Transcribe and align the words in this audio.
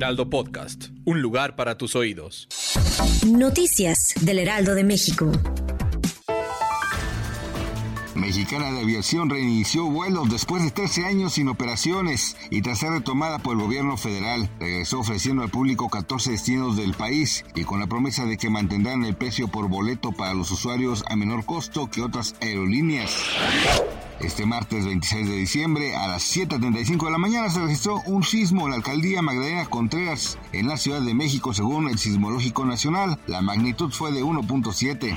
Heraldo 0.00 0.30
Podcast, 0.30 0.86
un 1.04 1.20
lugar 1.20 1.56
para 1.56 1.76
tus 1.76 1.94
oídos. 1.94 2.48
Noticias 3.26 4.14
del 4.22 4.38
Heraldo 4.38 4.74
de 4.74 4.82
México. 4.82 5.30
Mexicana 8.14 8.72
de 8.72 8.80
Aviación 8.80 9.28
reinició 9.28 9.84
vuelos 9.84 10.30
después 10.30 10.64
de 10.64 10.70
13 10.70 11.04
años 11.04 11.34
sin 11.34 11.48
operaciones 11.48 12.34
y 12.48 12.62
tras 12.62 12.78
ser 12.78 12.92
retomada 12.92 13.40
por 13.40 13.56
el 13.56 13.62
gobierno 13.62 13.98
federal, 13.98 14.48
regresó 14.58 15.00
ofreciendo 15.00 15.42
al 15.42 15.50
público 15.50 15.90
14 15.90 16.30
destinos 16.30 16.78
del 16.78 16.94
país 16.94 17.44
y 17.54 17.64
con 17.64 17.78
la 17.78 17.86
promesa 17.86 18.24
de 18.24 18.38
que 18.38 18.48
mantendrán 18.48 19.04
el 19.04 19.16
precio 19.16 19.48
por 19.48 19.68
boleto 19.68 20.12
para 20.12 20.32
los 20.32 20.50
usuarios 20.50 21.04
a 21.10 21.16
menor 21.16 21.44
costo 21.44 21.90
que 21.90 22.00
otras 22.00 22.36
aerolíneas. 22.40 23.14
Este 24.20 24.44
martes 24.44 24.84
26 24.84 25.28
de 25.28 25.36
diciembre 25.36 25.96
a 25.96 26.06
las 26.06 26.36
7.35 26.36 27.06
de 27.06 27.10
la 27.10 27.16
mañana 27.16 27.48
se 27.48 27.60
registró 27.60 28.02
un 28.04 28.22
sismo 28.22 28.64
en 28.64 28.70
la 28.70 28.76
alcaldía 28.76 29.22
Magdalena 29.22 29.64
Contreras 29.64 30.38
en 30.52 30.68
la 30.68 30.76
Ciudad 30.76 31.00
de 31.00 31.14
México 31.14 31.54
según 31.54 31.88
el 31.88 31.98
Sismológico 31.98 32.66
Nacional. 32.66 33.18
La 33.26 33.40
magnitud 33.40 33.90
fue 33.90 34.12
de 34.12 34.22
1.7. 34.22 35.16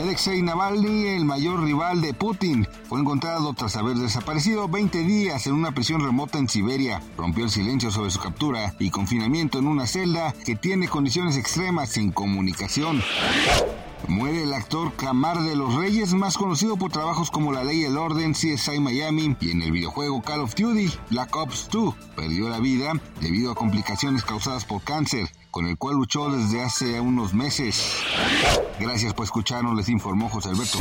Alexei 0.00 0.42
Navalny, 0.42 1.06
el 1.08 1.24
mayor 1.24 1.64
rival 1.64 2.00
de 2.00 2.14
Putin, 2.14 2.68
fue 2.88 3.00
encontrado 3.00 3.52
tras 3.52 3.76
haber 3.76 3.96
desaparecido 3.96 4.68
20 4.68 4.98
días 5.02 5.48
en 5.48 5.54
una 5.54 5.72
prisión 5.72 6.00
remota 6.00 6.38
en 6.38 6.48
Siberia. 6.48 7.02
Rompió 7.18 7.44
el 7.44 7.50
silencio 7.50 7.90
sobre 7.90 8.12
su 8.12 8.20
captura 8.20 8.76
y 8.78 8.90
confinamiento 8.90 9.58
en 9.58 9.66
una 9.66 9.88
celda 9.88 10.32
que 10.46 10.54
tiene 10.54 10.86
condiciones 10.86 11.36
extremas 11.36 11.90
sin 11.90 12.12
comunicación. 12.12 13.02
Muere 14.08 14.42
el 14.42 14.52
actor 14.52 14.94
Camar 14.96 15.40
de 15.42 15.56
los 15.56 15.74
Reyes, 15.74 16.12
más 16.12 16.36
conocido 16.36 16.76
por 16.76 16.92
trabajos 16.92 17.30
como 17.30 17.52
La 17.52 17.64
Ley 17.64 17.82
y 17.82 17.84
el 17.84 17.96
Orden, 17.96 18.32
CSI 18.32 18.78
Miami 18.80 19.36
y 19.40 19.50
en 19.50 19.62
el 19.62 19.72
videojuego 19.72 20.22
Call 20.22 20.40
of 20.40 20.54
Duty 20.54 20.92
Black 21.10 21.34
Ops 21.34 21.68
2. 21.70 21.94
Perdió 22.16 22.48
la 22.48 22.60
vida 22.60 22.92
debido 23.20 23.52
a 23.52 23.54
complicaciones 23.54 24.24
causadas 24.24 24.64
por 24.64 24.82
cáncer, 24.82 25.28
con 25.50 25.66
el 25.66 25.78
cual 25.78 25.96
luchó 25.96 26.30
desde 26.30 26.62
hace 26.62 27.00
unos 27.00 27.32
meses. 27.34 28.02
Gracias 28.78 29.14
por 29.14 29.24
escucharnos, 29.24 29.76
les 29.76 29.88
informó 29.88 30.28
José 30.28 30.50
Alberto. 30.50 30.78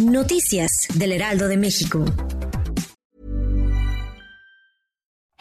Noticias 0.00 0.88
del 0.94 1.12
Heraldo 1.12 1.48
de 1.48 1.56
México. 1.56 2.04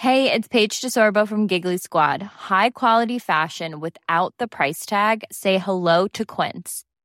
Hey, 0.03 0.29
it's 0.33 0.49
Paige 0.49 0.81
DeSorbo 0.81 1.25
from 1.25 1.47
Giggly 1.47 1.77
Squad. 1.77 2.21
High 2.21 2.71
quality 2.71 3.19
fashion 3.19 3.79
without 3.79 4.33
the 4.37 4.49
price 4.49 4.85
tag. 4.85 5.23
Say 5.31 5.59
hello 5.59 6.09
to 6.09 6.25
Quince. 6.25 6.83